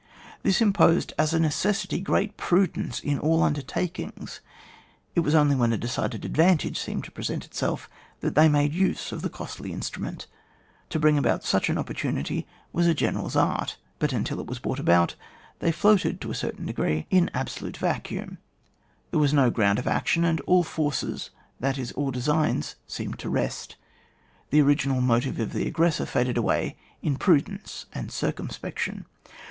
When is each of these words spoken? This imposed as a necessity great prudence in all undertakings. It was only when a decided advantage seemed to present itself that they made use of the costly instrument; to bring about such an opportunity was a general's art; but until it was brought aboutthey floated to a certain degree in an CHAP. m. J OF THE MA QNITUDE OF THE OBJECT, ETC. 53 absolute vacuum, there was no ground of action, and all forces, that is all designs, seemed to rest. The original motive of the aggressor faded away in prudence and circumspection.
This 0.41 0.61
imposed 0.61 1.13
as 1.19 1.31
a 1.31 1.39
necessity 1.39 1.99
great 1.99 2.35
prudence 2.35 2.99
in 3.01 3.19
all 3.19 3.43
undertakings. 3.43 4.39
It 5.13 5.19
was 5.19 5.35
only 5.35 5.53
when 5.55 5.71
a 5.71 5.77
decided 5.77 6.25
advantage 6.25 6.79
seemed 6.79 7.03
to 7.03 7.11
present 7.11 7.45
itself 7.45 7.87
that 8.21 8.33
they 8.33 8.49
made 8.49 8.73
use 8.73 9.11
of 9.11 9.21
the 9.21 9.29
costly 9.29 9.71
instrument; 9.71 10.25
to 10.89 10.97
bring 10.99 11.19
about 11.19 11.43
such 11.43 11.69
an 11.69 11.77
opportunity 11.77 12.47
was 12.73 12.87
a 12.87 12.95
general's 12.95 13.35
art; 13.35 13.77
but 13.99 14.11
until 14.11 14.39
it 14.39 14.47
was 14.47 14.57
brought 14.57 14.79
aboutthey 14.79 15.71
floated 15.71 16.19
to 16.19 16.31
a 16.31 16.33
certain 16.33 16.65
degree 16.65 17.05
in 17.11 17.27
an 17.27 17.27
CHAP. 17.27 17.27
m. 17.27 17.27
J 17.27 17.27
OF 17.27 17.27
THE 17.27 17.27
MA 17.27 17.43
QNITUDE 17.43 17.43
OF 17.43 17.61
THE 17.61 17.67
OBJECT, 17.67 17.85
ETC. 17.85 17.91
53 17.93 18.21
absolute 18.23 18.33
vacuum, 18.33 18.37
there 19.11 19.19
was 19.19 19.33
no 19.35 19.49
ground 19.51 19.77
of 19.77 19.87
action, 19.87 20.25
and 20.25 20.41
all 20.47 20.63
forces, 20.63 21.29
that 21.59 21.77
is 21.77 21.91
all 21.91 22.09
designs, 22.09 22.75
seemed 22.87 23.19
to 23.19 23.29
rest. 23.29 23.75
The 24.49 24.61
original 24.63 25.01
motive 25.01 25.39
of 25.39 25.53
the 25.53 25.67
aggressor 25.67 26.07
faded 26.07 26.37
away 26.37 26.75
in 27.03 27.17
prudence 27.17 27.85
and 27.93 28.11
circumspection. 28.11 29.05